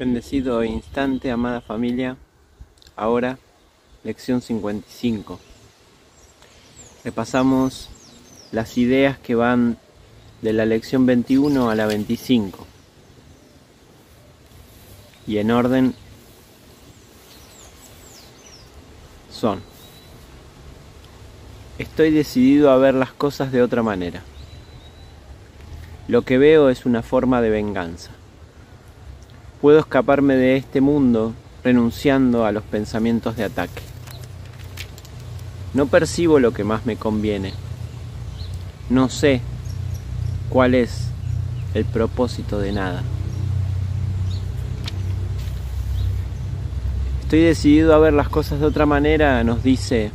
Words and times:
Bendecido 0.00 0.64
instante, 0.64 1.30
amada 1.30 1.60
familia. 1.60 2.16
Ahora, 2.96 3.38
lección 4.02 4.40
55. 4.40 5.38
Repasamos 7.04 7.90
las 8.50 8.78
ideas 8.78 9.18
que 9.18 9.34
van 9.34 9.76
de 10.40 10.54
la 10.54 10.64
lección 10.64 11.04
21 11.04 11.68
a 11.68 11.74
la 11.74 11.84
25. 11.84 12.66
Y 15.26 15.36
en 15.36 15.50
orden 15.50 15.94
son. 19.30 19.60
Estoy 21.76 22.10
decidido 22.10 22.70
a 22.70 22.78
ver 22.78 22.94
las 22.94 23.12
cosas 23.12 23.52
de 23.52 23.60
otra 23.60 23.82
manera. 23.82 24.22
Lo 26.08 26.22
que 26.22 26.38
veo 26.38 26.70
es 26.70 26.86
una 26.86 27.02
forma 27.02 27.42
de 27.42 27.50
venganza. 27.50 28.12
Puedo 29.60 29.78
escaparme 29.78 30.36
de 30.36 30.56
este 30.56 30.80
mundo 30.80 31.34
renunciando 31.62 32.46
a 32.46 32.52
los 32.52 32.62
pensamientos 32.62 33.36
de 33.36 33.44
ataque. 33.44 33.82
No 35.74 35.86
percibo 35.86 36.38
lo 36.38 36.52
que 36.52 36.64
más 36.64 36.86
me 36.86 36.96
conviene. 36.96 37.52
No 38.88 39.10
sé 39.10 39.42
cuál 40.48 40.74
es 40.74 41.08
el 41.74 41.84
propósito 41.84 42.58
de 42.58 42.72
nada. 42.72 43.02
Estoy 47.22 47.40
decidido 47.40 47.94
a 47.94 47.98
ver 47.98 48.14
las 48.14 48.28
cosas 48.28 48.60
de 48.60 48.66
otra 48.66 48.86
manera, 48.86 49.44
nos 49.44 49.62
dice, 49.62 50.10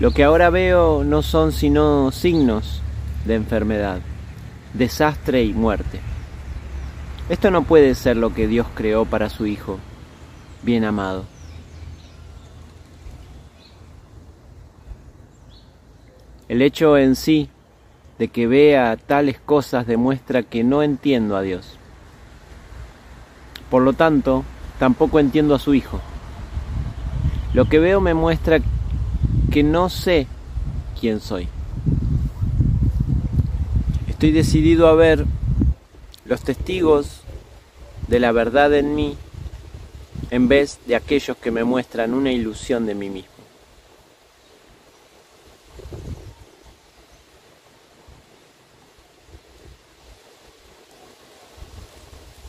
lo 0.00 0.12
que 0.12 0.24
ahora 0.24 0.50
veo 0.50 1.04
no 1.04 1.22
son 1.22 1.52
sino 1.52 2.10
signos 2.12 2.80
de 3.26 3.34
enfermedad, 3.34 3.98
desastre 4.72 5.42
y 5.42 5.52
muerte. 5.52 6.00
Esto 7.28 7.50
no 7.50 7.64
puede 7.64 7.96
ser 7.96 8.16
lo 8.16 8.32
que 8.32 8.46
Dios 8.46 8.68
creó 8.74 9.04
para 9.04 9.28
su 9.28 9.46
Hijo, 9.46 9.78
bien 10.62 10.84
amado. 10.84 11.24
El 16.48 16.62
hecho 16.62 16.96
en 16.96 17.16
sí 17.16 17.48
de 18.20 18.28
que 18.28 18.46
vea 18.46 18.96
tales 18.96 19.40
cosas 19.40 19.88
demuestra 19.88 20.44
que 20.44 20.62
no 20.62 20.84
entiendo 20.84 21.36
a 21.36 21.42
Dios. 21.42 21.76
Por 23.70 23.82
lo 23.82 23.92
tanto, 23.92 24.44
tampoco 24.78 25.18
entiendo 25.18 25.56
a 25.56 25.58
su 25.58 25.74
Hijo. 25.74 26.00
Lo 27.54 27.64
que 27.64 27.80
veo 27.80 28.00
me 28.00 28.14
muestra 28.14 28.60
que 29.50 29.64
no 29.64 29.88
sé 29.88 30.28
quién 31.00 31.20
soy. 31.20 31.48
Estoy 34.08 34.30
decidido 34.30 34.86
a 34.86 34.94
ver 34.94 35.26
los 36.28 36.42
testigos 36.42 37.20
de 38.08 38.18
la 38.18 38.32
verdad 38.32 38.74
en 38.74 38.94
mí 38.94 39.16
en 40.30 40.48
vez 40.48 40.80
de 40.86 40.96
aquellos 40.96 41.36
que 41.36 41.50
me 41.50 41.64
muestran 41.64 42.14
una 42.14 42.32
ilusión 42.32 42.86
de 42.86 42.94
mí 42.94 43.08
mismo. 43.08 43.30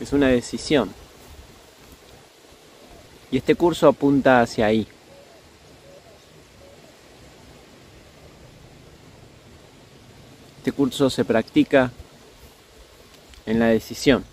Es 0.00 0.12
una 0.12 0.28
decisión. 0.28 0.92
Y 3.30 3.36
este 3.36 3.54
curso 3.54 3.88
apunta 3.88 4.40
hacia 4.40 4.66
ahí. 4.66 4.86
Este 10.58 10.72
curso 10.72 11.10
se 11.10 11.24
practica 11.24 11.92
en 13.48 13.58
la 13.58 13.68
decisión. 13.68 14.24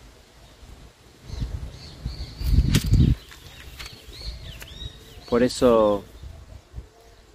Por 5.30 5.42
eso 5.42 6.04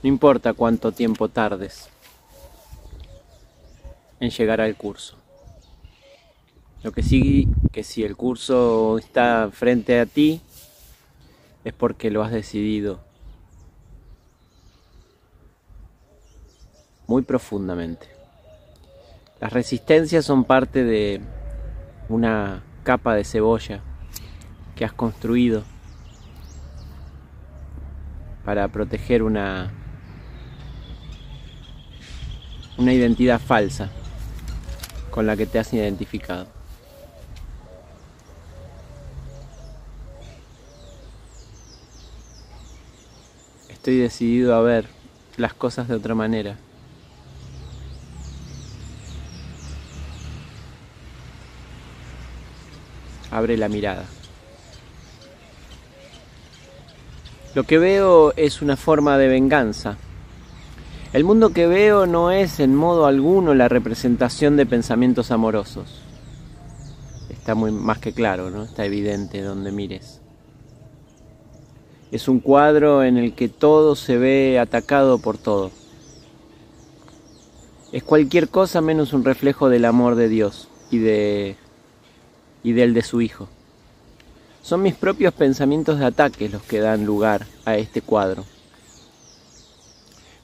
no 0.02 0.08
importa 0.08 0.52
cuánto 0.52 0.92
tiempo 0.92 1.28
tardes 1.28 1.88
en 4.20 4.28
llegar 4.28 4.60
al 4.60 4.76
curso. 4.76 5.16
Lo 6.82 6.92
que 6.92 7.02
sí 7.02 7.48
que 7.72 7.82
si 7.82 8.04
el 8.04 8.14
curso 8.14 8.98
está 8.98 9.48
frente 9.50 10.00
a 10.00 10.06
ti 10.06 10.42
es 11.64 11.72
porque 11.72 12.10
lo 12.10 12.22
has 12.22 12.30
decidido 12.30 13.00
muy 17.06 17.22
profundamente. 17.22 18.06
Las 19.40 19.52
resistencias 19.54 20.26
son 20.26 20.44
parte 20.44 20.84
de 20.84 21.22
una 22.10 22.62
capa 22.82 23.14
de 23.14 23.24
cebolla 23.24 23.80
que 24.74 24.84
has 24.84 24.92
construido 24.92 25.62
para 28.44 28.66
proteger 28.68 29.22
una 29.22 29.70
una 32.78 32.92
identidad 32.92 33.40
falsa 33.40 33.90
con 35.10 35.26
la 35.26 35.36
que 35.36 35.46
te 35.46 35.58
has 35.58 35.72
identificado. 35.72 36.46
Estoy 43.68 43.98
decidido 43.98 44.54
a 44.54 44.62
ver 44.62 44.88
las 45.36 45.54
cosas 45.54 45.88
de 45.88 45.94
otra 45.94 46.14
manera. 46.14 46.56
Abre 53.30 53.56
la 53.56 53.68
mirada. 53.68 54.04
Lo 57.54 57.64
que 57.64 57.78
veo 57.78 58.32
es 58.36 58.62
una 58.62 58.76
forma 58.76 59.18
de 59.18 59.28
venganza. 59.28 59.96
El 61.12 61.24
mundo 61.24 61.50
que 61.50 61.66
veo 61.66 62.06
no 62.06 62.30
es 62.30 62.60
en 62.60 62.76
modo 62.76 63.06
alguno 63.06 63.54
la 63.54 63.68
representación 63.68 64.56
de 64.56 64.66
pensamientos 64.66 65.32
amorosos. 65.32 66.02
Está 67.28 67.56
muy 67.56 67.72
más 67.72 67.98
que 67.98 68.12
claro, 68.12 68.50
¿no? 68.50 68.62
Está 68.62 68.84
evidente 68.84 69.42
donde 69.42 69.72
mires. 69.72 70.20
Es 72.12 72.28
un 72.28 72.38
cuadro 72.38 73.02
en 73.02 73.16
el 73.16 73.34
que 73.34 73.48
todo 73.48 73.96
se 73.96 74.18
ve 74.18 74.60
atacado 74.60 75.18
por 75.18 75.36
todo. 75.36 75.72
Es 77.90 78.04
cualquier 78.04 78.48
cosa 78.48 78.80
menos 78.80 79.12
un 79.12 79.24
reflejo 79.24 79.68
del 79.68 79.84
amor 79.84 80.14
de 80.14 80.28
Dios 80.28 80.68
y 80.92 80.98
de 80.98 81.56
y 82.62 82.72
del 82.72 82.94
de 82.94 83.02
su 83.02 83.20
hijo. 83.20 83.48
Son 84.62 84.82
mis 84.82 84.94
propios 84.94 85.32
pensamientos 85.32 85.98
de 85.98 86.06
ataque 86.06 86.48
los 86.48 86.62
que 86.62 86.80
dan 86.80 87.06
lugar 87.06 87.46
a 87.64 87.76
este 87.76 88.02
cuadro. 88.02 88.44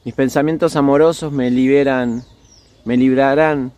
Mis 0.04 0.14
pensamientos 0.14 0.76
amorosos 0.76 1.32
me 1.32 1.50
liberan, 1.50 2.24
me 2.84 2.96
librarán 2.96 3.72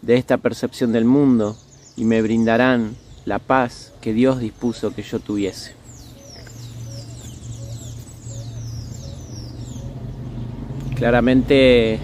de 0.00 0.16
esta 0.16 0.38
percepción 0.38 0.92
del 0.92 1.04
mundo 1.04 1.56
y 1.96 2.04
me 2.04 2.22
brindarán 2.22 2.96
la 3.24 3.38
paz 3.38 3.92
que 4.00 4.12
Dios 4.12 4.38
dispuso 4.38 4.94
que 4.94 5.02
yo 5.02 5.18
tuviese. 5.18 5.74
Claramente 10.94 11.98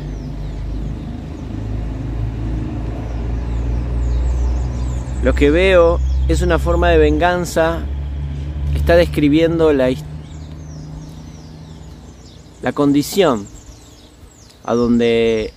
Lo 5.22 5.34
que 5.34 5.50
veo 5.50 6.00
es 6.28 6.40
una 6.40 6.58
forma 6.58 6.88
de 6.88 6.96
venganza, 6.96 7.80
está 8.74 8.96
describiendo 8.96 9.70
la, 9.74 9.92
la 12.62 12.72
condición 12.72 13.46
a 14.64 14.74
donde 14.74 15.52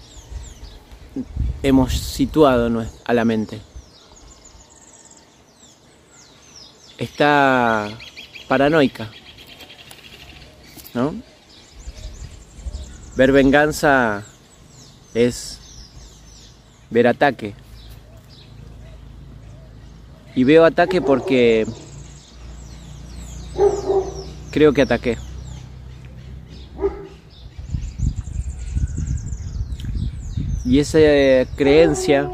hemos 1.63 1.93
situado 1.93 2.85
a 3.05 3.13
la 3.13 3.23
mente. 3.23 3.61
Está 6.97 7.89
paranoica, 8.49 9.09
¿no? 10.93 11.15
Ver 13.15 13.31
venganza 13.31 14.25
es 15.13 15.59
ver 16.89 17.07
ataque. 17.07 17.62
Y 20.35 20.43
veo 20.43 20.65
ataque 20.65 21.01
porque 21.01 21.67
creo 24.51 24.73
que 24.73 24.81
ataqué. 24.81 25.17
Y 30.65 30.79
esa 30.79 30.97
creencia 31.55 32.31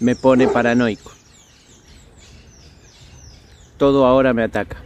me 0.00 0.16
pone 0.16 0.48
paranoico. 0.48 1.10
Todo 3.76 4.06
ahora 4.06 4.32
me 4.32 4.42
ataca. 4.42 4.76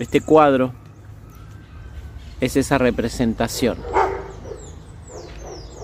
Este 0.00 0.20
cuadro 0.20 0.74
es 2.40 2.56
esa 2.56 2.78
representación. 2.78 3.78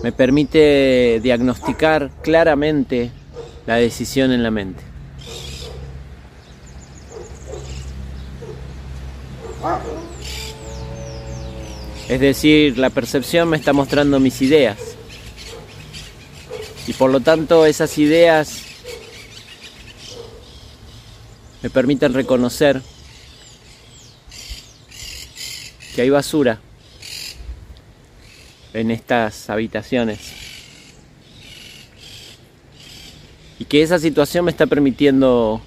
Me 0.03 0.11
permite 0.13 1.21
diagnosticar 1.23 2.11
claramente 2.23 3.13
la 3.67 3.77
decisión 3.77 4.33
en 4.33 4.43
la 4.43 4.51
mente. 4.51 4.83
Es 12.09 12.21
decir, 12.21 12.79
la 12.79 12.91
percepción 12.91 13.49
me 13.49 13.57
está 13.57 13.73
mostrando 13.73 14.19
mis 14.19 14.41
ideas. 14.43 14.79
Y 16.87 16.93
por 16.93 17.11
lo 17.11 17.21
tanto 17.21 17.67
esas 17.67 17.97
ideas 17.99 18.63
me 21.63 21.71
permiten 21.71 22.15
reconocer 22.15 22.83
que 25.95 26.03
hay 26.03 26.11
basura 26.11 26.61
en 28.73 28.91
estas 28.91 29.51
habitaciones. 29.51 30.50
Y 33.61 33.67
que 33.67 33.83
esa 33.83 33.99
situación 33.99 34.47
me 34.47 34.51
está 34.51 34.67
permitiendo 34.67 35.61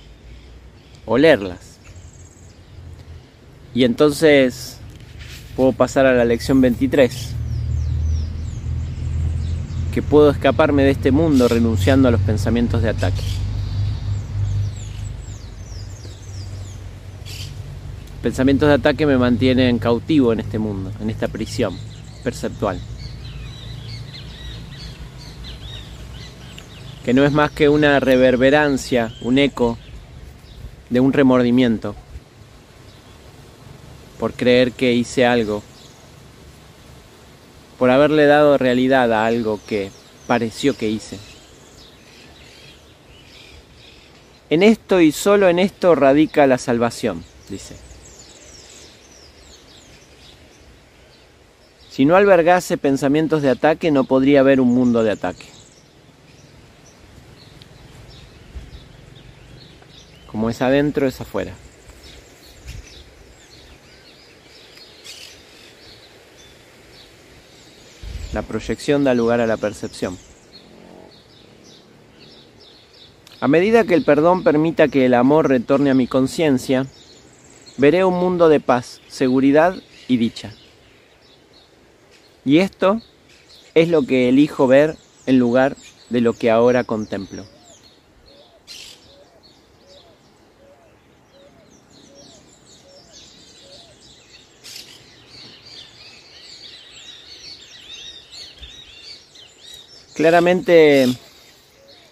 olerlas. 1.05 1.77
Y 3.75 3.83
entonces 3.83 4.79
puedo 5.55 5.73
pasar 5.73 6.07
a 6.07 6.13
la 6.13 6.25
lección 6.25 6.59
23. 6.59 7.29
Que 9.93 10.01
puedo 10.01 10.31
escaparme 10.31 10.83
de 10.83 10.89
este 10.89 11.11
mundo 11.11 11.47
renunciando 11.47 12.07
a 12.07 12.11
los 12.11 12.21
pensamientos 12.21 12.81
de 12.81 12.89
ataque. 12.89 13.21
Pensamientos 18.23 18.69
de 18.69 18.73
ataque 18.73 19.05
me 19.05 19.19
mantienen 19.19 19.77
cautivo 19.77 20.33
en 20.33 20.39
este 20.39 20.57
mundo, 20.57 20.91
en 20.99 21.11
esta 21.11 21.27
prisión 21.27 21.77
perceptual. 22.23 22.79
Que 27.03 27.13
no 27.13 27.25
es 27.25 27.31
más 27.31 27.51
que 27.51 27.69
una 27.69 27.99
reverberancia, 27.99 29.13
un 29.21 29.37
eco 29.37 29.77
de 30.89 30.99
un 30.99 31.11
remordimiento 31.11 31.95
por 34.19 34.33
creer 34.33 34.71
que 34.71 34.93
hice 34.93 35.25
algo, 35.25 35.61
por 37.77 37.89
haberle 37.89 38.25
dado 38.25 38.57
realidad 38.57 39.11
a 39.11 39.25
algo 39.25 39.59
que 39.67 39.91
pareció 40.27 40.77
que 40.77 40.87
hice. 40.87 41.19
En 44.49 44.63
esto 44.63 45.01
y 45.01 45.11
solo 45.11 45.49
en 45.49 45.59
esto 45.59 45.95
radica 45.95 46.47
la 46.47 46.57
salvación, 46.57 47.23
dice. 47.49 47.75
Si 51.89 52.05
no 52.05 52.15
albergase 52.15 52.77
pensamientos 52.77 53.41
de 53.41 53.49
ataque, 53.49 53.91
no 53.91 54.03
podría 54.03 54.39
haber 54.39 54.61
un 54.61 54.73
mundo 54.73 55.03
de 55.03 55.11
ataque. 55.11 55.45
Como 60.27 60.42
es 60.53 60.61
adentro, 60.61 61.07
es 61.07 61.19
afuera. 61.19 61.53
La 68.33 68.43
proyección 68.43 69.03
da 69.03 69.15
lugar 69.15 69.41
a 69.41 69.47
la 69.47 69.57
percepción. 69.57 70.17
A 73.39 73.47
medida 73.47 73.83
que 73.83 73.95
el 73.95 74.05
perdón 74.05 74.43
permita 74.43 74.87
que 74.87 75.05
el 75.05 75.15
amor 75.15 75.49
retorne 75.49 75.89
a 75.89 75.95
mi 75.95 76.05
conciencia, 76.07 76.85
veré 77.77 78.05
un 78.05 78.13
mundo 78.13 78.47
de 78.47 78.59
paz, 78.59 79.01
seguridad 79.07 79.75
y 80.07 80.17
dicha. 80.17 80.53
Y 82.45 82.59
esto 82.59 83.01
es 83.73 83.89
lo 83.89 84.03
que 84.03 84.29
elijo 84.29 84.67
ver 84.67 84.97
en 85.25 85.39
lugar 85.39 85.75
de 86.09 86.21
lo 86.21 86.33
que 86.33 86.51
ahora 86.51 86.83
contemplo. 86.83 87.43
Claramente 100.13 101.07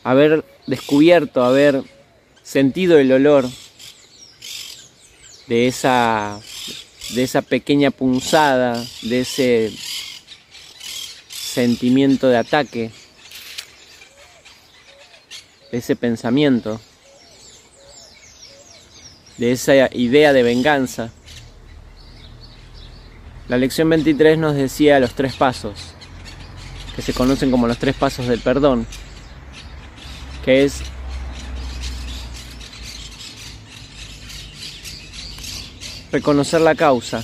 haber 0.04 0.44
descubierto, 0.68 1.44
haber 1.44 1.84
sentido 2.44 2.98
el 2.98 3.12
olor 3.12 3.50
de 5.48 5.68
esa, 5.68 6.40
de 7.14 7.24
esa 7.24 7.42
pequeña 7.42 7.92
punzada, 7.92 8.84
de 9.02 9.22
ese 9.22 9.72
sentimiento 11.30 12.30
de 12.30 12.38
ataque, 12.38 12.92
de 15.72 15.78
ese 15.78 15.96
pensamiento, 15.96 16.82
de 19.38 19.52
esa 19.52 19.94
idea 19.94 20.34
de 20.34 20.44
venganza. 20.44 21.12
La 23.48 23.58
lección 23.58 23.90
23 23.90 24.38
nos 24.38 24.56
decía 24.56 25.00
los 25.00 25.14
tres 25.14 25.36
pasos 25.36 25.96
que 26.96 27.02
se 27.02 27.14
conocen 27.14 27.52
como 27.52 27.68
los 27.68 27.78
tres 27.78 27.96
pasos 27.96 28.28
del 28.28 28.40
perdón, 28.40 28.86
que 30.44 30.64
es 30.64 30.82
reconocer 36.12 36.62
la 36.62 36.76
causa 36.76 37.24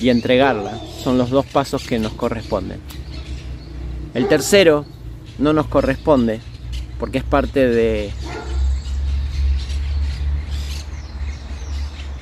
y 0.00 0.10
entregarla. 0.10 0.78
Son 1.02 1.18
los 1.18 1.30
dos 1.30 1.46
pasos 1.46 1.82
que 1.84 1.98
nos 1.98 2.12
corresponden. 2.12 2.80
El 4.12 4.28
tercero 4.28 4.84
no 5.38 5.52
nos 5.52 5.66
corresponde 5.66 6.40
porque 6.98 7.18
es 7.18 7.24
parte 7.24 7.68
de 7.68 8.12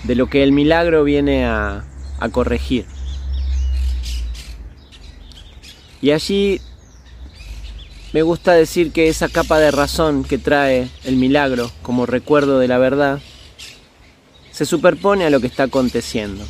de 0.05 0.14
lo 0.17 0.26
que 0.29 0.43
el 0.43 0.53
milagro 0.53 1.05
viene 1.05 1.44
a, 1.44 1.85
a 2.19 2.29
corregir. 2.31 2.87
Y 6.02 6.10
allí 6.10 6.60
me 8.12 8.22
gusta 8.22 8.52
decir 8.52 8.93
que 8.93 9.08
esa 9.08 9.28
capa 9.28 9.58
de 9.58 9.70
razón 9.70 10.25
que 10.25 10.37
trae 10.37 10.90
el 11.04 11.16
milagro 11.16 11.70
como 11.82 12.04
recuerdo 12.06 12.58
de 12.58 12.69
la 12.69 12.76
verdad 12.76 13.20
se 14.50 14.66
superpone 14.66 15.25
a 15.25 15.31
lo 15.31 15.40
que 15.40 15.46
está 15.46 15.62
aconteciendo. 15.62 16.44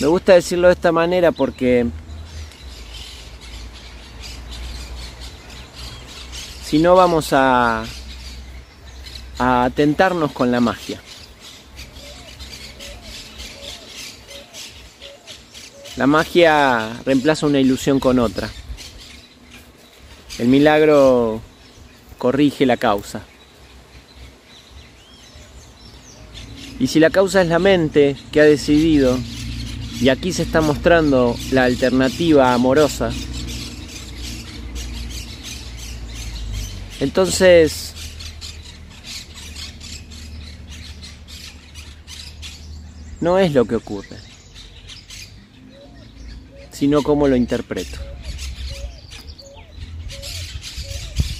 Me 0.00 0.06
gusta 0.06 0.34
decirlo 0.34 0.68
de 0.68 0.74
esta 0.74 0.92
manera 0.92 1.32
porque 1.32 1.86
si 6.62 6.78
no 6.78 6.94
vamos 6.94 7.32
a, 7.32 7.84
a 9.38 9.64
atentarnos 9.64 10.30
con 10.32 10.52
la 10.52 10.60
magia. 10.60 11.00
La 15.96 16.08
magia 16.08 17.00
reemplaza 17.04 17.46
una 17.46 17.60
ilusión 17.60 18.00
con 18.00 18.18
otra. 18.18 18.50
El 20.38 20.48
milagro 20.48 21.40
corrige 22.18 22.66
la 22.66 22.76
causa. 22.76 23.22
Y 26.80 26.88
si 26.88 26.98
la 26.98 27.10
causa 27.10 27.42
es 27.42 27.48
la 27.48 27.60
mente 27.60 28.16
que 28.32 28.40
ha 28.40 28.44
decidido, 28.44 29.16
y 30.00 30.08
aquí 30.08 30.32
se 30.32 30.42
está 30.42 30.60
mostrando 30.60 31.36
la 31.52 31.62
alternativa 31.62 32.52
amorosa, 32.52 33.12
entonces 36.98 37.94
no 43.20 43.38
es 43.38 43.52
lo 43.52 43.64
que 43.64 43.76
ocurre 43.76 44.33
sino 46.84 47.02
cómo 47.02 47.28
lo 47.28 47.34
interpreto. 47.34 47.98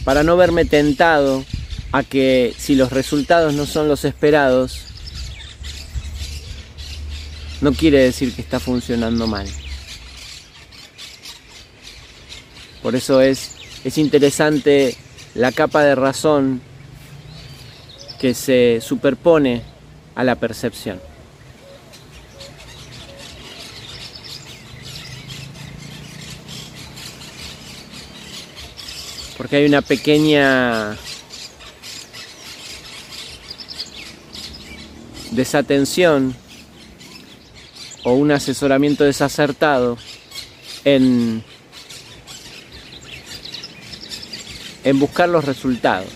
Para 0.02 0.22
no 0.22 0.38
verme 0.38 0.64
tentado 0.64 1.44
a 1.92 2.02
que 2.02 2.54
si 2.56 2.74
los 2.74 2.90
resultados 2.90 3.52
no 3.52 3.66
son 3.66 3.86
los 3.86 4.06
esperados, 4.06 4.78
no 7.60 7.74
quiere 7.74 7.98
decir 7.98 8.32
que 8.32 8.40
está 8.40 8.58
funcionando 8.58 9.26
mal. 9.26 9.46
Por 12.82 12.94
eso 12.94 13.20
es, 13.20 13.50
es 13.84 13.98
interesante 13.98 14.96
la 15.34 15.52
capa 15.52 15.82
de 15.82 15.94
razón 15.94 16.62
que 18.18 18.32
se 18.32 18.78
superpone 18.80 19.60
a 20.14 20.24
la 20.24 20.36
percepción. 20.36 20.98
Porque 29.36 29.56
hay 29.56 29.66
una 29.66 29.82
pequeña 29.82 30.96
desatención 35.32 36.34
o 38.04 38.12
un 38.12 38.30
asesoramiento 38.30 39.04
desacertado 39.04 39.98
en 40.84 41.42
en 44.84 44.98
buscar 44.98 45.28
los 45.28 45.44
resultados. 45.44 46.12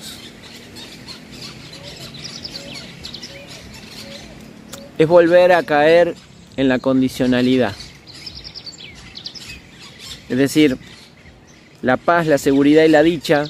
Es 4.99 5.09
volver 5.09 5.53
a 5.53 5.63
caer 5.63 6.15
en 6.57 6.69
la 6.69 6.79
condicionalidad. 6.79 7.75
Es 10.29 10.37
decir, 10.37 10.77
la 11.83 11.97
paz, 11.97 12.27
la 12.27 12.39
seguridad 12.39 12.85
y 12.85 12.89
la 12.89 13.03
dicha 13.03 13.45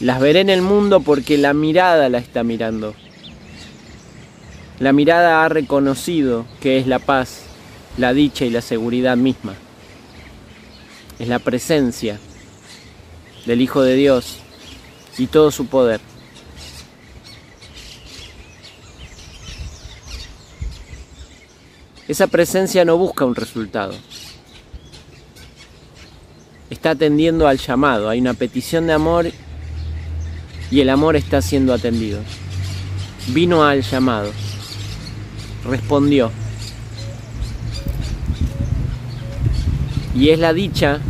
las 0.00 0.18
veré 0.18 0.40
en 0.40 0.48
el 0.48 0.62
mundo 0.62 1.00
porque 1.00 1.36
la 1.36 1.52
mirada 1.52 2.08
la 2.08 2.18
está 2.18 2.42
mirando. 2.42 2.94
La 4.78 4.94
mirada 4.94 5.44
ha 5.44 5.48
reconocido 5.50 6.46
que 6.60 6.78
es 6.78 6.86
la 6.86 6.98
paz, 6.98 7.42
la 7.98 8.14
dicha 8.14 8.46
y 8.46 8.50
la 8.50 8.62
seguridad 8.62 9.18
misma. 9.18 9.54
Es 11.18 11.28
la 11.28 11.38
presencia 11.38 12.18
del 13.44 13.60
Hijo 13.60 13.82
de 13.82 13.94
Dios 13.94 14.38
y 15.18 15.26
todo 15.26 15.50
su 15.50 15.66
poder. 15.66 16.00
Esa 22.08 22.26
presencia 22.26 22.86
no 22.86 22.96
busca 22.96 23.26
un 23.26 23.34
resultado. 23.34 23.92
Está 26.70 26.90
atendiendo 26.90 27.48
al 27.48 27.58
llamado. 27.58 28.08
Hay 28.08 28.20
una 28.20 28.34
petición 28.34 28.86
de 28.86 28.92
amor 28.92 29.30
y 30.70 30.80
el 30.80 30.88
amor 30.88 31.16
está 31.16 31.42
siendo 31.42 31.74
atendido. 31.74 32.20
Vino 33.28 33.64
al 33.64 33.82
llamado. 33.82 34.30
Respondió. 35.68 36.30
Y 40.14 40.30
es 40.30 40.38
la 40.38 40.52
dicha 40.52 41.00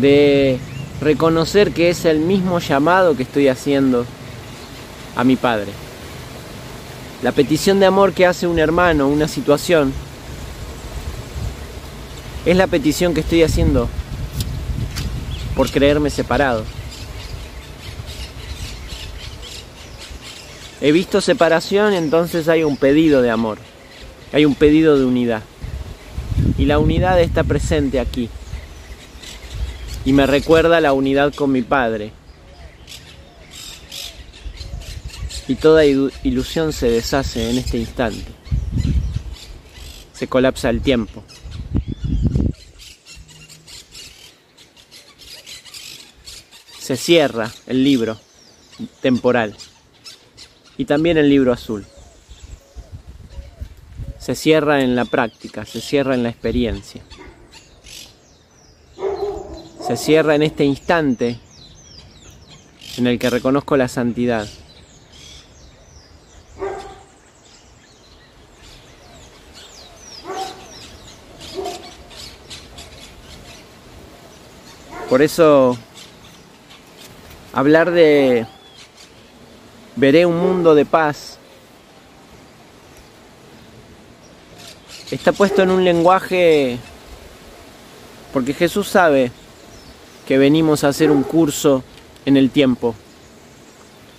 de 0.00 0.58
reconocer 1.00 1.72
que 1.72 1.90
es 1.90 2.04
el 2.04 2.18
mismo 2.18 2.58
llamado 2.58 3.16
que 3.16 3.22
estoy 3.22 3.48
haciendo 3.48 4.04
a 5.16 5.24
mi 5.24 5.36
Padre. 5.36 5.72
La 7.22 7.32
petición 7.32 7.80
de 7.80 7.86
amor 7.86 8.12
que 8.12 8.26
hace 8.26 8.46
un 8.46 8.58
hermano, 8.58 9.08
una 9.08 9.28
situación, 9.28 9.92
es 12.46 12.56
la 12.56 12.66
petición 12.66 13.14
que 13.14 13.20
estoy 13.20 13.42
haciendo 13.42 13.88
por 15.54 15.70
creerme 15.70 16.10
separado. 16.10 16.64
He 20.80 20.92
visto 20.92 21.20
separación, 21.20 21.92
entonces 21.92 22.48
hay 22.48 22.64
un 22.64 22.76
pedido 22.76 23.20
de 23.20 23.30
amor, 23.30 23.58
hay 24.32 24.46
un 24.46 24.54
pedido 24.54 24.98
de 24.98 25.04
unidad. 25.04 25.42
Y 26.56 26.64
la 26.64 26.78
unidad 26.78 27.20
está 27.20 27.44
presente 27.44 28.00
aquí. 28.00 28.30
Y 30.06 30.14
me 30.14 30.26
recuerda 30.26 30.80
la 30.80 30.94
unidad 30.94 31.34
con 31.34 31.52
mi 31.52 31.60
Padre, 31.60 32.12
y 35.50 35.56
toda 35.56 35.84
ilusión 35.84 36.72
se 36.72 36.88
deshace 36.88 37.50
en 37.50 37.58
este 37.58 37.76
instante. 37.76 38.24
Se 40.14 40.28
colapsa 40.28 40.70
el 40.70 40.80
tiempo. 40.80 41.24
Se 46.90 46.96
cierra 46.96 47.48
el 47.68 47.84
libro 47.84 48.18
temporal 49.00 49.56
y 50.76 50.86
también 50.86 51.18
el 51.18 51.28
libro 51.28 51.52
azul. 51.52 51.86
Se 54.18 54.34
cierra 54.34 54.82
en 54.82 54.96
la 54.96 55.04
práctica, 55.04 55.64
se 55.64 55.80
cierra 55.80 56.16
en 56.16 56.24
la 56.24 56.30
experiencia. 56.30 57.00
Se 59.86 59.96
cierra 59.96 60.34
en 60.34 60.42
este 60.42 60.64
instante 60.64 61.38
en 62.96 63.06
el 63.06 63.20
que 63.20 63.30
reconozco 63.30 63.76
la 63.76 63.86
santidad 63.86 64.48
Por 75.08 75.22
eso 75.22 75.76
hablar 77.52 77.90
de 77.90 78.46
veré 79.96 80.24
un 80.26 80.38
mundo 80.38 80.74
de 80.74 80.84
paz 80.84 81.38
está 85.10 85.32
puesto 85.32 85.62
en 85.62 85.70
un 85.70 85.84
lenguaje 85.84 86.78
porque 88.32 88.54
Jesús 88.54 88.88
sabe 88.88 89.32
que 90.26 90.38
venimos 90.38 90.84
a 90.84 90.88
hacer 90.88 91.10
un 91.10 91.24
curso 91.24 91.82
en 92.24 92.36
el 92.36 92.50
tiempo. 92.50 92.94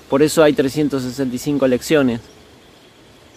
Por 0.10 0.22
eso 0.22 0.44
hay 0.44 0.52
365 0.52 1.66
lecciones 1.68 2.20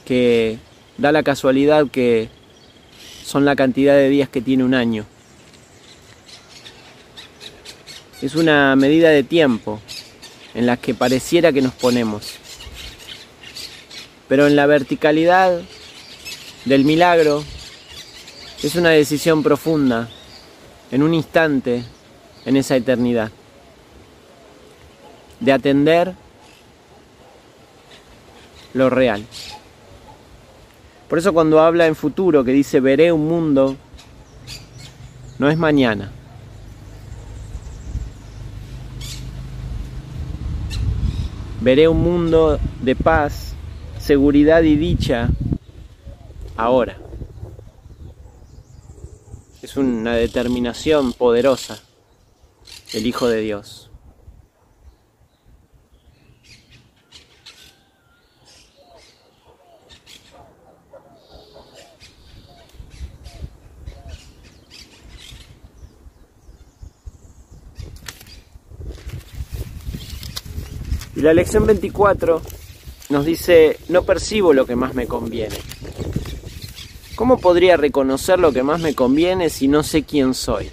que 0.04 0.58
da 0.98 1.12
la 1.12 1.22
casualidad 1.22 1.86
que 1.86 2.28
son 3.24 3.44
la 3.44 3.54
cantidad 3.54 3.94
de 3.94 4.08
días 4.08 4.28
que 4.28 4.42
tiene 4.42 4.64
un 4.64 4.74
año 4.74 5.06
es 8.22 8.34
una 8.34 8.74
medida 8.76 9.10
de 9.10 9.22
tiempo 9.22 9.80
en 10.54 10.66
la 10.66 10.76
que 10.76 10.94
pareciera 10.94 11.52
que 11.52 11.62
nos 11.62 11.74
ponemos. 11.74 12.34
Pero 14.28 14.46
en 14.46 14.56
la 14.56 14.66
verticalidad 14.66 15.60
del 16.64 16.84
milagro 16.84 17.44
es 18.62 18.74
una 18.76 18.90
decisión 18.90 19.42
profunda, 19.42 20.08
en 20.90 21.02
un 21.02 21.12
instante, 21.12 21.84
en 22.46 22.56
esa 22.56 22.76
eternidad, 22.76 23.30
de 25.40 25.52
atender 25.52 26.14
lo 28.72 28.88
real. 28.90 29.26
Por 31.08 31.18
eso 31.18 31.32
cuando 31.32 31.60
habla 31.60 31.86
en 31.86 31.94
futuro 31.94 32.44
que 32.44 32.52
dice 32.52 32.80
veré 32.80 33.12
un 33.12 33.28
mundo, 33.28 33.76
no 35.38 35.50
es 35.50 35.58
mañana. 35.58 36.10
Veré 41.64 41.88
un 41.88 42.02
mundo 42.02 42.60
de 42.82 42.94
paz, 42.94 43.54
seguridad 43.98 44.62
y 44.64 44.76
dicha 44.76 45.30
ahora. 46.58 46.98
Es 49.62 49.78
una 49.78 50.14
determinación 50.14 51.14
poderosa 51.14 51.82
del 52.92 53.06
Hijo 53.06 53.28
de 53.28 53.40
Dios. 53.40 53.90
Y 71.16 71.20
la 71.20 71.32
lección 71.32 71.66
24 71.66 72.42
nos 73.10 73.24
dice, 73.24 73.78
no 73.88 74.04
percibo 74.04 74.52
lo 74.52 74.66
que 74.66 74.76
más 74.76 74.94
me 74.94 75.06
conviene. 75.06 75.56
¿Cómo 77.14 77.38
podría 77.38 77.76
reconocer 77.76 78.40
lo 78.40 78.52
que 78.52 78.64
más 78.64 78.80
me 78.80 78.94
conviene 78.94 79.48
si 79.48 79.68
no 79.68 79.84
sé 79.84 80.02
quién 80.02 80.34
soy? 80.34 80.70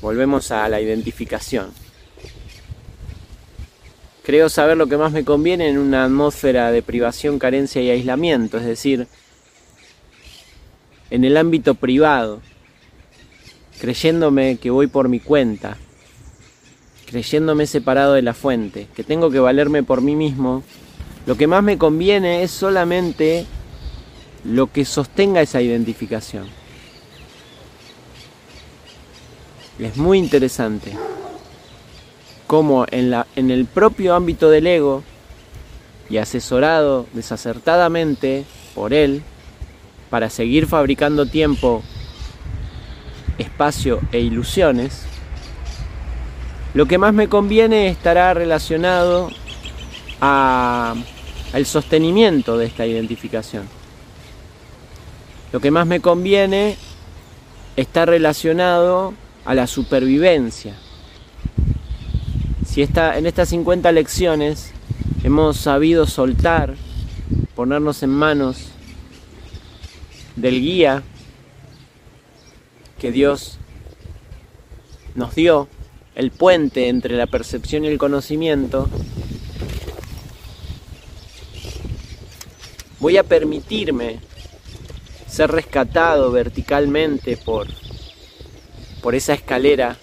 Volvemos 0.00 0.50
a 0.50 0.68
la 0.68 0.80
identificación. 0.80 1.70
Creo 4.24 4.48
saber 4.48 4.76
lo 4.76 4.88
que 4.88 4.96
más 4.96 5.12
me 5.12 5.24
conviene 5.24 5.68
en 5.68 5.78
una 5.78 6.04
atmósfera 6.04 6.72
de 6.72 6.82
privación, 6.82 7.38
carencia 7.38 7.80
y 7.80 7.90
aislamiento, 7.90 8.58
es 8.58 8.64
decir, 8.64 9.06
en 11.10 11.24
el 11.24 11.36
ámbito 11.36 11.74
privado, 11.76 12.42
creyéndome 13.80 14.58
que 14.58 14.70
voy 14.70 14.88
por 14.88 15.08
mi 15.08 15.20
cuenta, 15.20 15.78
creyéndome 17.08 17.66
separado 17.66 18.12
de 18.12 18.22
la 18.22 18.34
fuente, 18.34 18.86
que 18.94 19.02
tengo 19.02 19.30
que 19.30 19.38
valerme 19.38 19.82
por 19.82 20.02
mí 20.02 20.14
mismo, 20.14 20.62
lo 21.26 21.36
que 21.36 21.46
más 21.46 21.62
me 21.62 21.78
conviene 21.78 22.42
es 22.42 22.50
solamente 22.50 23.46
lo 24.44 24.70
que 24.70 24.84
sostenga 24.84 25.40
esa 25.40 25.62
identificación. 25.62 26.46
Es 29.78 29.96
muy 29.96 30.18
interesante 30.18 30.92
cómo 32.46 32.84
en, 32.90 33.50
el 33.50 33.64
propio 33.64 34.14
ámbito 34.14 34.50
del 34.50 34.66
ego 34.66 35.02
y 36.10 36.18
asesorado 36.18 37.06
desacertadamente 37.14 38.44
por 38.74 38.92
él 38.92 39.22
para 40.10 40.28
seguir 40.28 40.66
fabricando 40.66 41.26
tiempo, 41.26 41.82
espacio 43.38 44.00
e 44.12 44.20
ilusiones, 44.20 45.04
lo 46.74 46.86
que 46.86 46.98
más 46.98 47.14
me 47.14 47.28
conviene 47.28 47.88
estará 47.88 48.34
relacionado 48.34 49.30
al 50.20 51.04
sostenimiento 51.64 52.58
de 52.58 52.66
esta 52.66 52.86
identificación. 52.86 53.64
Lo 55.52 55.60
que 55.60 55.70
más 55.70 55.86
me 55.86 56.00
conviene 56.00 56.76
está 57.76 58.04
relacionado 58.04 59.14
a 59.44 59.54
la 59.54 59.66
supervivencia. 59.66 60.74
Si 62.66 62.82
en 62.82 63.26
estas 63.26 63.48
50 63.48 63.90
lecciones 63.92 64.72
hemos 65.24 65.56
sabido 65.56 66.06
soltar, 66.06 66.74
ponernos 67.54 68.02
en 68.02 68.10
manos 68.10 68.68
del 70.36 70.60
guía 70.60 71.02
que 72.98 73.10
Dios 73.10 73.58
nos 75.14 75.34
dio, 75.34 75.68
el 76.18 76.32
puente 76.32 76.88
entre 76.88 77.16
la 77.16 77.28
percepción 77.28 77.84
y 77.84 77.88
el 77.88 77.96
conocimiento, 77.96 78.88
voy 82.98 83.16
a 83.16 83.22
permitirme 83.22 84.18
ser 85.28 85.52
rescatado 85.52 86.32
verticalmente 86.32 87.36
por, 87.36 87.68
por 89.00 89.14
esa 89.14 89.32
escalera 89.32 89.96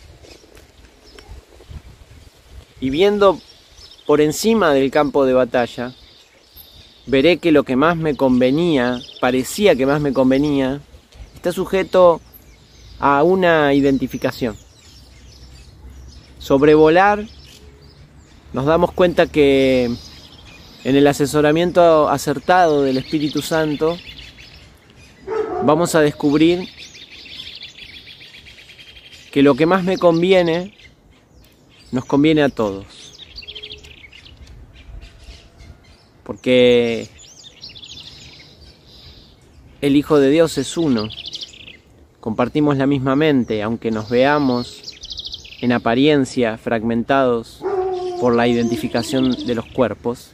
y 2.80 2.90
viendo 2.90 3.42
por 4.06 4.22
encima 4.22 4.74
del 4.74 4.92
campo 4.92 5.26
de 5.26 5.34
batalla, 5.34 5.94
veré 7.08 7.40
que 7.40 7.52
lo 7.52 7.64
que 7.64 7.76
más 7.76 7.98
me 7.98 8.16
convenía, 8.16 9.02
parecía 9.20 9.76
que 9.76 9.86
más 9.86 10.00
me 10.00 10.14
convenía, 10.14 10.80
está 11.36 11.52
sujeto 11.52 12.22
a 13.00 13.22
una 13.22 13.74
identificación. 13.74 14.65
Sobrevolar, 16.46 17.26
nos 18.54 18.68
damos 18.68 18.92
cuenta 18.92 19.26
que 19.26 19.86
en 20.84 20.96
el 20.96 21.08
asesoramiento 21.08 22.08
acertado 22.08 22.84
del 22.84 22.98
Espíritu 22.98 23.42
Santo 23.42 23.98
vamos 25.64 25.96
a 25.96 26.02
descubrir 26.02 26.70
que 29.32 29.42
lo 29.42 29.56
que 29.56 29.66
más 29.66 29.84
me 29.84 29.98
conviene 29.98 30.78
nos 31.92 32.06
conviene 32.06 32.44
a 32.44 32.50
todos. 32.50 32.86
Porque 36.24 37.10
el 39.82 39.96
Hijo 39.96 40.20
de 40.20 40.30
Dios 40.30 40.60
es 40.60 40.78
uno. 40.78 41.10
Compartimos 42.20 42.78
la 42.78 42.86
misma 42.86 43.16
mente, 43.16 43.64
aunque 43.64 43.90
nos 43.90 44.12
veamos 44.12 44.85
en 45.62 45.72
apariencia 45.72 46.58
fragmentados 46.58 47.62
por 48.20 48.36
la 48.36 48.48
identificación 48.48 49.32
de 49.46 49.56
los 49.56 49.66
cuerpos. 49.66 50.32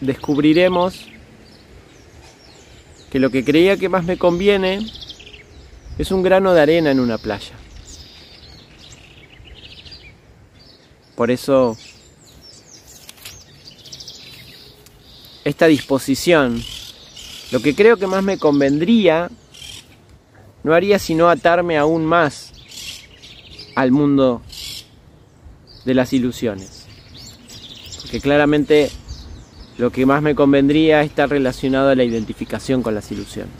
Descubriremos 0.00 1.06
que 3.10 3.18
lo 3.18 3.30
que 3.30 3.44
creía 3.44 3.76
que 3.76 3.88
más 3.88 4.04
me 4.04 4.18
conviene 4.18 4.86
es 5.98 6.10
un 6.10 6.22
grano 6.22 6.52
de 6.52 6.60
arena 6.60 6.90
en 6.90 7.00
una 7.00 7.18
playa. 7.18 7.54
Por 11.14 11.30
eso 11.30 11.76
esta 15.44 15.66
disposición, 15.66 16.62
lo 17.52 17.60
que 17.60 17.74
creo 17.74 17.96
que 17.96 18.06
más 18.06 18.24
me 18.24 18.38
convendría, 18.38 19.30
no 20.64 20.74
haría 20.74 20.98
sino 20.98 21.28
atarme 21.28 21.78
aún 21.78 22.04
más 22.04 22.52
al 23.76 23.92
mundo 23.92 24.42
de 25.84 25.94
las 25.94 26.12
ilusiones. 26.12 26.86
Porque 28.02 28.20
claramente 28.20 28.90
lo 29.78 29.90
que 29.90 30.06
más 30.06 30.20
me 30.22 30.34
convendría 30.34 31.02
está 31.02 31.26
relacionado 31.26 31.90
a 31.90 31.94
la 31.94 32.02
identificación 32.02 32.82
con 32.82 32.96
las 32.96 33.12
ilusiones. 33.12 33.54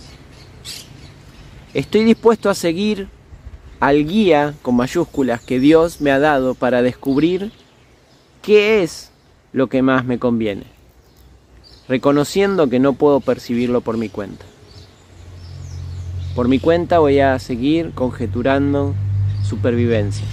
Estoy 1.73 2.03
dispuesto 2.03 2.51
a 2.51 2.55
seguir 2.55 3.07
al 3.79 4.05
guía 4.05 4.55
con 4.63 4.75
mayúsculas 4.75 5.41
que 5.41 5.61
Dios 5.61 6.01
me 6.01 6.11
ha 6.11 6.19
dado 6.19 6.55
para 6.55 6.83
descubrir 6.83 7.53
qué 8.43 8.83
es 8.83 9.13
lo 9.53 9.69
que 9.69 9.83
más 9.83 10.05
me 10.05 10.19
conviene 10.19 10.75
reconociendo 11.89 12.69
que 12.69 12.79
no 12.79 12.95
puedo 12.95 13.21
percibirlo 13.21 13.81
por 13.81 13.97
mi 13.97 14.09
cuenta. 14.09 14.45
Por 16.35 16.49
mi 16.49 16.59
cuenta 16.59 16.99
voy 16.99 17.21
a 17.21 17.39
seguir 17.39 17.93
conjeturando 17.93 18.93
supervivencia. 19.45 20.27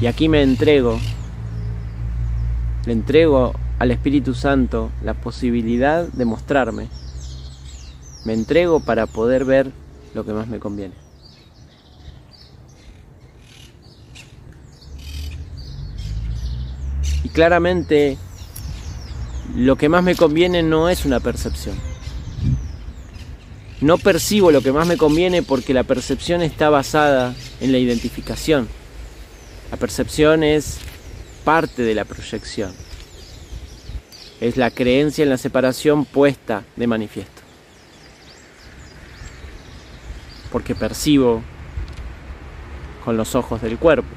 Y 0.00 0.06
aquí 0.06 0.28
me 0.28 0.42
entrego, 0.42 1.00
le 2.86 2.92
entrego 2.92 3.52
al 3.80 3.90
Espíritu 3.90 4.34
Santo 4.34 4.90
la 5.02 5.14
posibilidad 5.14 6.06
de 6.06 6.24
mostrarme. 6.24 6.86
Me 8.24 8.32
entrego 8.32 8.78
para 8.78 9.06
poder 9.06 9.44
ver 9.44 9.72
lo 10.14 10.24
que 10.24 10.32
más 10.32 10.46
me 10.46 10.60
conviene. 10.60 10.94
Y 17.24 17.28
claramente 17.30 18.16
lo 19.56 19.74
que 19.74 19.88
más 19.88 20.04
me 20.04 20.14
conviene 20.14 20.62
no 20.62 20.88
es 20.88 21.04
una 21.04 21.18
percepción. 21.18 21.87
No 23.80 23.96
percibo 23.96 24.50
lo 24.50 24.60
que 24.60 24.72
más 24.72 24.86
me 24.86 24.96
conviene 24.96 25.42
porque 25.42 25.72
la 25.72 25.84
percepción 25.84 26.42
está 26.42 26.68
basada 26.68 27.34
en 27.60 27.70
la 27.70 27.78
identificación. 27.78 28.68
La 29.70 29.76
percepción 29.76 30.42
es 30.42 30.78
parte 31.44 31.82
de 31.82 31.94
la 31.94 32.04
proyección. 32.04 32.72
Es 34.40 34.56
la 34.56 34.70
creencia 34.70 35.22
en 35.22 35.30
la 35.30 35.38
separación 35.38 36.04
puesta 36.04 36.64
de 36.74 36.86
manifiesto. 36.88 37.42
Porque 40.50 40.74
percibo 40.74 41.42
con 43.04 43.16
los 43.16 43.36
ojos 43.36 43.62
del 43.62 43.78
cuerpo. 43.78 44.08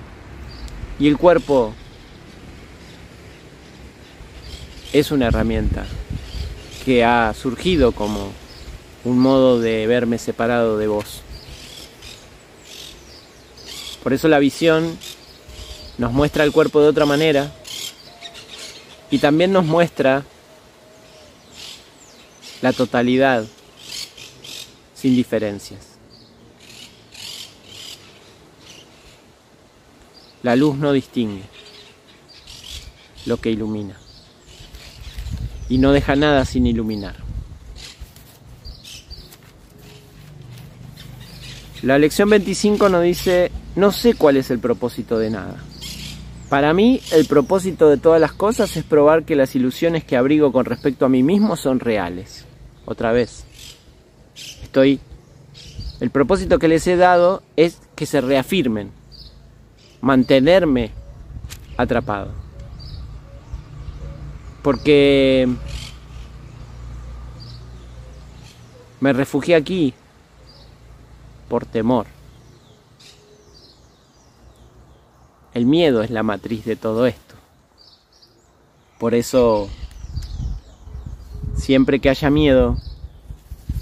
Y 0.99 1.07
el 1.07 1.17
cuerpo 1.17 1.73
es 4.91 5.11
una 5.11 5.27
herramienta 5.27 5.85
que 6.83 7.03
ha 7.03 7.33
surgido 7.33 7.91
como 7.91 8.31
un 9.03 9.19
modo 9.19 9.59
de 9.59 9.87
verme 9.87 10.17
separado 10.17 10.77
de 10.77 10.87
vos. 10.87 11.21
Por 14.03 14.13
eso 14.13 14.27
la 14.27 14.39
visión 14.39 14.97
nos 15.97 16.11
muestra 16.11 16.43
el 16.43 16.51
cuerpo 16.51 16.81
de 16.81 16.87
otra 16.87 17.05
manera 17.05 17.51
y 19.09 19.19
también 19.19 19.51
nos 19.51 19.65
muestra 19.65 20.23
la 22.61 22.73
totalidad 22.73 23.45
sin 24.93 25.15
diferencias. 25.15 25.87
La 30.43 30.55
luz 30.55 30.75
no 30.75 30.91
distingue 30.91 31.43
lo 33.25 33.37
que 33.37 33.51
ilumina 33.51 33.95
y 35.69 35.77
no 35.77 35.91
deja 35.91 36.15
nada 36.15 36.45
sin 36.45 36.65
iluminar. 36.65 37.30
La 41.83 41.97
lección 41.97 42.29
25 42.29 42.89
nos 42.89 43.03
dice, 43.03 43.51
no 43.75 43.91
sé 43.91 44.13
cuál 44.13 44.37
es 44.37 44.51
el 44.51 44.59
propósito 44.59 45.17
de 45.17 45.29
nada. 45.29 45.55
Para 46.49 46.73
mí, 46.73 47.01
el 47.11 47.25
propósito 47.25 47.89
de 47.89 47.97
todas 47.97 48.19
las 48.19 48.33
cosas 48.33 48.75
es 48.77 48.83
probar 48.83 49.23
que 49.23 49.35
las 49.35 49.55
ilusiones 49.55 50.03
que 50.03 50.17
abrigo 50.17 50.51
con 50.51 50.65
respecto 50.65 51.05
a 51.05 51.09
mí 51.09 51.23
mismo 51.23 51.55
son 51.55 51.79
reales. 51.79 52.45
Otra 52.85 53.11
vez, 53.11 53.45
estoy... 54.63 54.99
El 55.99 56.09
propósito 56.09 56.57
que 56.57 56.67
les 56.67 56.85
he 56.87 56.97
dado 56.97 57.43
es 57.55 57.79
que 57.95 58.07
se 58.07 58.21
reafirmen, 58.21 58.89
mantenerme 60.01 60.91
atrapado 61.77 62.41
porque 64.61 65.47
me 68.99 69.13
refugié 69.13 69.55
aquí 69.55 69.93
por 71.51 71.65
temor. 71.65 72.05
El 75.53 75.65
miedo 75.65 76.01
es 76.01 76.09
la 76.09 76.23
matriz 76.23 76.63
de 76.63 76.77
todo 76.77 77.05
esto. 77.05 77.35
Por 78.97 79.13
eso, 79.13 79.67
siempre 81.57 81.99
que 81.99 82.09
haya 82.09 82.29
miedo, 82.29 82.77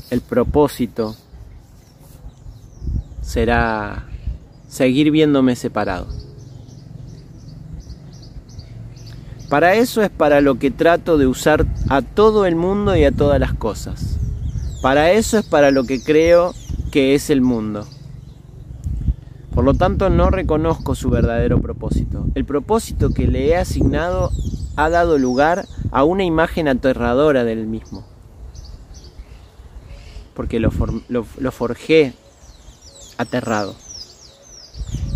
el 0.10 0.21
propósito 0.21 1.15
será 3.21 4.08
seguir 4.67 5.12
viéndome 5.12 5.55
separado. 5.55 6.08
Para 9.47 9.75
eso 9.75 10.01
es 10.01 10.10
para 10.10 10.41
lo 10.41 10.58
que 10.58 10.71
trato 10.71 11.19
de 11.19 11.27
usar 11.27 11.67
a 11.88 12.01
todo 12.01 12.47
el 12.47 12.55
mundo 12.55 12.95
y 12.95 13.03
a 13.03 13.12
todas 13.12 13.39
las 13.39 13.53
cosas. 13.53 14.17
Para 14.82 15.12
eso 15.12 15.38
es 15.38 15.45
para 15.45 15.69
lo 15.69 15.84
que 15.84 16.01
creo 16.01 16.55
que 16.91 17.15
es 17.15 17.30
el 17.30 17.41
mundo. 17.41 17.88
Por 19.54 19.63
lo 19.63 19.73
tanto, 19.73 20.10
no 20.10 20.30
reconozco 20.30 20.95
su 20.95 21.10
verdadero 21.10 21.60
propósito. 21.62 22.25
El 22.36 22.45
propósito 22.45 23.10
que 23.10 23.28
le 23.28 23.47
he 23.47 23.58
asignado 23.58 24.32
ha 24.75 24.89
dado 24.89 25.17
lugar 25.17 25.65
a 25.91 26.04
una 26.04 26.23
imagen 26.23 26.67
aterradora 26.67 27.43
del 27.43 27.67
mismo. 27.67 28.06
porque 30.34 30.62
lo, 30.62 30.71
lo 31.10 31.52
forjé 31.52 32.13
aterrado. 33.17 33.75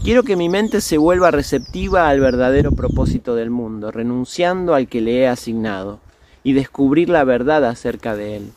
Quiero 0.03 0.23
que 0.23 0.35
mi 0.35 0.49
mente 0.49 0.81
se 0.81 0.97
vuelva 0.97 1.31
receptiva 1.31 2.09
al 2.09 2.19
verdadero 2.19 2.73
propósito 2.73 3.33
del 3.33 3.49
mundo, 3.49 3.89
renunciando 3.89 4.75
al 4.75 4.89
que 4.89 4.99
le 4.99 5.19
he 5.19 5.27
asignado, 5.29 5.99
y 6.43 6.51
descubrir 6.51 7.07
la 7.07 7.23
verdad 7.23 7.63
acerca 7.63 8.17
de 8.17 8.35
él. 8.35 8.51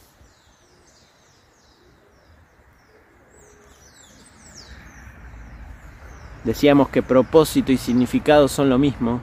Decíamos 6.46 6.90
que 6.90 7.02
propósito 7.02 7.72
y 7.72 7.76
significado 7.76 8.46
son 8.46 8.70
lo 8.70 8.78
mismo, 8.78 9.20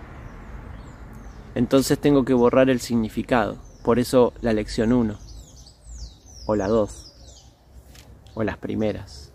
entonces 1.55 1.97
tengo 1.97 2.25
que 2.25 2.33
borrar 2.33 2.69
el 2.69 2.81
significado. 2.81 3.57
Por 3.81 3.97
eso 3.97 4.33
la 4.41 4.51
lección 4.51 4.91
1, 4.91 5.17
o 6.45 6.55
la 6.57 6.67
2, 6.67 7.13
o 8.33 8.43
las 8.43 8.57
primeras. 8.57 9.31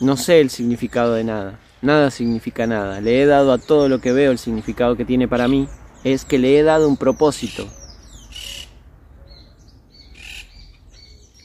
No 0.00 0.16
sé 0.16 0.40
el 0.40 0.50
significado 0.50 1.14
de 1.14 1.22
nada. 1.22 1.60
Nada 1.80 2.10
significa 2.10 2.66
nada. 2.66 3.00
Le 3.00 3.22
he 3.22 3.26
dado 3.26 3.52
a 3.52 3.58
todo 3.58 3.88
lo 3.88 4.00
que 4.00 4.12
veo 4.12 4.32
el 4.32 4.38
significado 4.38 4.96
que 4.96 5.04
tiene 5.04 5.28
para 5.28 5.46
mí. 5.46 5.68
Es 6.02 6.24
que 6.24 6.40
le 6.40 6.58
he 6.58 6.64
dado 6.64 6.88
un 6.88 6.96
propósito. 6.96 7.68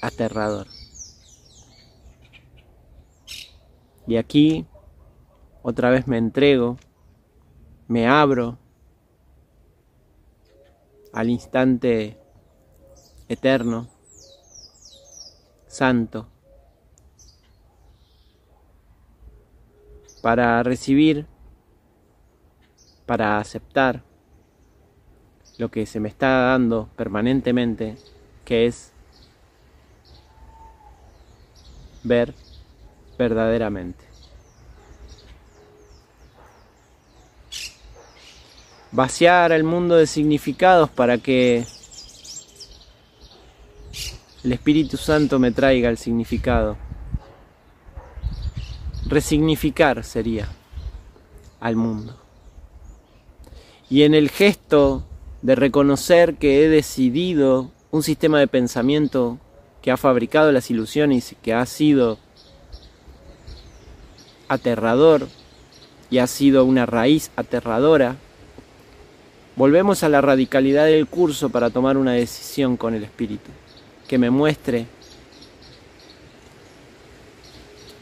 Aterrador. 0.01 0.76
Y 4.07 4.15
aquí 4.15 4.65
otra 5.61 5.89
vez 5.89 6.07
me 6.07 6.17
entrego, 6.17 6.77
me 7.89 8.07
abro 8.07 8.57
al 11.11 11.29
instante 11.29 12.17
eterno, 13.27 13.89
santo, 15.67 16.27
para 20.21 20.63
recibir, 20.63 21.25
para 23.05 23.39
aceptar 23.39 24.03
lo 25.57 25.69
que 25.69 25.85
se 25.85 25.99
me 25.99 26.07
está 26.07 26.27
dando 26.43 26.87
permanentemente, 26.95 27.97
que 28.45 28.67
es 28.67 28.93
ver 32.03 32.33
verdaderamente. 33.17 34.05
Vaciar 38.91 39.51
el 39.51 39.63
mundo 39.63 39.95
de 39.95 40.07
significados 40.07 40.89
para 40.89 41.17
que 41.17 41.65
el 44.43 44.51
Espíritu 44.51 44.97
Santo 44.97 45.39
me 45.39 45.51
traiga 45.51 45.89
el 45.89 45.97
significado 45.97 46.77
resignificar 49.07 50.03
sería 50.03 50.47
al 51.59 51.75
mundo. 51.75 52.15
Y 53.89 54.03
en 54.03 54.13
el 54.13 54.29
gesto 54.29 55.03
de 55.41 55.55
reconocer 55.55 56.35
que 56.35 56.63
he 56.63 56.69
decidido 56.69 57.71
un 57.91 58.03
sistema 58.03 58.39
de 58.39 58.47
pensamiento 58.47 59.39
que 59.81 59.91
ha 59.91 59.97
fabricado 59.97 60.51
las 60.51 60.69
ilusiones 60.69 61.35
que 61.41 61.53
ha 61.53 61.65
sido 61.65 62.19
aterrador 64.47 65.27
y 66.09 66.19
ha 66.19 66.27
sido 66.27 66.65
una 66.65 66.85
raíz 66.85 67.31
aterradora, 67.35 68.15
volvemos 69.55 70.03
a 70.03 70.09
la 70.09 70.21
radicalidad 70.21 70.85
del 70.85 71.07
curso 71.07 71.49
para 71.49 71.69
tomar 71.69 71.97
una 71.97 72.13
decisión 72.13 72.77
con 72.77 72.93
el 72.93 73.03
espíritu, 73.03 73.49
que 74.07 74.17
me 74.17 74.29
muestre 74.29 74.87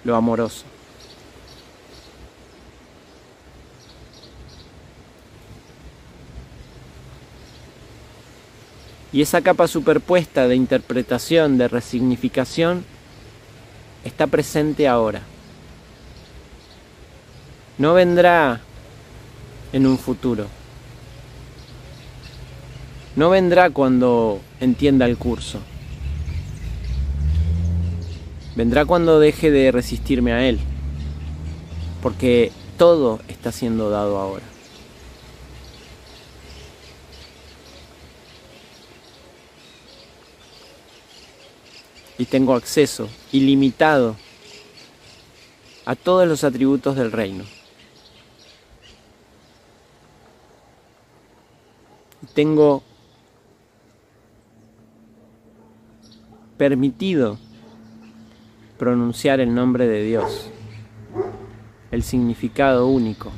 lo 0.04 0.16
amoroso. 0.16 0.66
Y 9.12 9.22
esa 9.22 9.42
capa 9.42 9.66
superpuesta 9.68 10.48
de 10.50 10.58
interpretación, 10.58 11.58
de 11.58 11.70
resignificación, 11.70 12.84
está 14.04 14.28
presente 14.28 14.90
ahora. 14.90 15.22
No 17.78 17.94
vendrá 17.94 18.62
en 19.74 19.86
un 19.86 19.98
futuro. 19.98 20.48
No 23.16 23.30
vendrá 23.30 23.70
cuando 23.70 24.42
entienda 24.60 25.06
el 25.06 25.18
curso. 25.18 25.60
Vendrá 28.56 28.86
cuando 28.86 29.20
deje 29.20 29.52
de 29.52 29.72
resistirme 29.72 30.32
a 30.34 30.48
él. 30.48 30.60
Porque 32.02 32.52
todo 32.78 33.20
está 33.28 33.52
siendo 33.52 33.90
dado 33.90 34.18
ahora. 34.18 34.56
y 42.18 42.26
tengo 42.26 42.56
acceso 42.56 43.10
ilimitado 43.32 44.16
a 45.86 45.96
todos 45.96 46.28
los 46.28 46.44
atributos 46.44 46.96
del 46.96 47.12
reino. 47.12 47.44
Tengo 52.36 52.84
permitido 56.58 57.40
pronunciar 58.78 59.40
el 59.40 59.56
nombre 59.56 59.88
de 59.88 60.04
Dios, 60.04 60.52
el 61.90 62.04
significado 62.04 62.86
único 62.88 63.32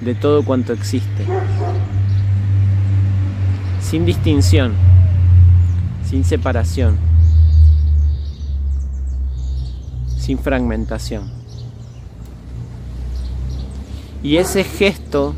de 0.00 0.16
todo 0.16 0.44
cuanto 0.44 0.72
existe, 0.72 1.24
sin 3.80 4.04
distinción 4.04 4.90
sin 6.10 6.24
separación, 6.24 6.98
sin 10.18 10.40
fragmentación. 10.40 11.30
Y 14.20 14.38
ese 14.38 14.64
gesto 14.64 15.36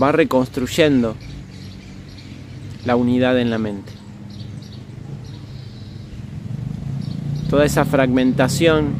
va 0.00 0.12
reconstruyendo 0.12 1.14
la 2.84 2.96
unidad 2.96 3.38
en 3.38 3.50
la 3.50 3.58
mente. 3.58 3.92
Toda 7.50 7.64
esa 7.64 7.84
fragmentación 7.84 8.94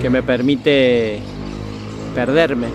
que 0.00 0.08
me 0.08 0.22
permite 0.22 1.20
perderme 2.14 2.68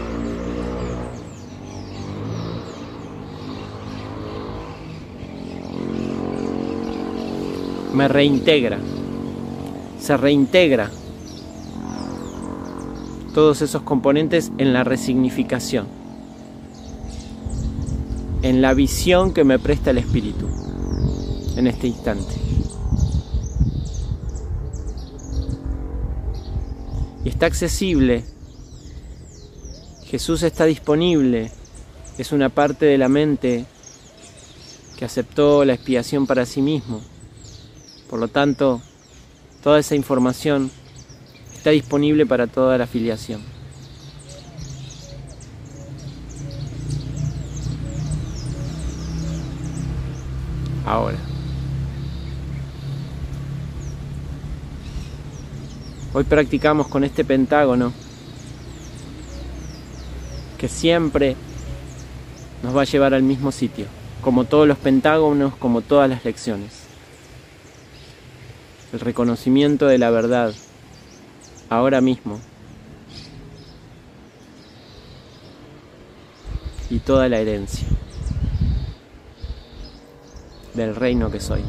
me 7.93 8.07
reintegra, 8.09 8.77
se 9.99 10.17
reintegra 10.17 10.91
todos 13.35 13.61
esos 13.61 13.81
componentes 13.81 14.53
en 14.59 14.71
la 14.71 14.85
resignificación, 14.85 15.87
en 18.43 18.61
la 18.61 18.73
visión 18.73 19.33
que 19.33 19.43
me 19.43 19.59
presta 19.59 19.91
el 19.91 19.97
Espíritu 19.97 20.47
en 21.57 21.67
este 21.67 21.87
instante. 21.87 22.33
Y 27.25 27.27
está 27.27 27.47
accesible, 27.47 28.23
Jesús 30.05 30.41
está 30.41 30.63
disponible, 30.63 31.51
es 32.17 32.31
una 32.31 32.47
parte 32.47 32.85
de 32.85 32.97
la 32.97 33.09
mente 33.09 33.65
que 34.97 35.03
aceptó 35.03 35.65
la 35.65 35.73
expiación 35.73 36.25
para 36.25 36.45
sí 36.45 36.61
mismo. 36.61 37.01
Por 38.09 38.17
lo 38.17 38.29
tanto, 38.29 38.81
toda 39.61 39.77
esa 39.77 39.95
información 39.95 40.71
está 41.65 41.71
disponible 41.71 42.27
para 42.27 42.45
toda 42.45 42.77
la 42.77 42.83
afiliación. 42.83 43.41
Ahora. 50.85 51.17
Hoy 56.13 56.23
practicamos 56.25 56.87
con 56.87 57.03
este 57.03 57.25
pentágono 57.25 57.91
que 60.59 60.67
siempre 60.67 61.35
nos 62.61 62.77
va 62.77 62.83
a 62.83 62.85
llevar 62.85 63.15
al 63.15 63.23
mismo 63.23 63.51
sitio, 63.51 63.87
como 64.21 64.43
todos 64.43 64.67
los 64.67 64.77
pentágonos, 64.77 65.55
como 65.55 65.81
todas 65.81 66.07
las 66.07 66.23
lecciones 66.23 66.83
el 68.93 69.01
reconocimiento 69.01 69.87
de 69.87 69.97
la 69.97 70.09
verdad, 70.09 70.53
ahora 71.69 72.01
mismo. 72.01 72.39
Y 76.89 76.99
toda 76.99 77.27
la 77.29 77.39
herencia 77.39 77.87
del 80.73 80.95
reino 80.95 81.31
que 81.31 81.39
soy. 81.39 81.63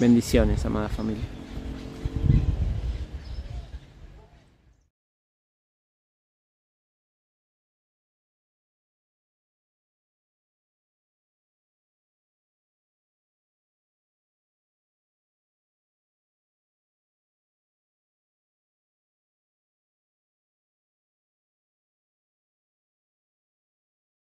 Bendiciones, 0.00 0.64
amada 0.64 0.88
familia. 0.88 1.37